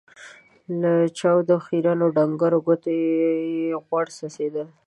له 0.81 0.93
چاودو، 1.17 1.55
خيرنو، 1.67 2.07
ډنګرو 2.15 2.59
ګوتو 2.65 2.89
يې 3.01 3.25
غوړ 3.85 4.05
څڅېدل. 4.17 4.67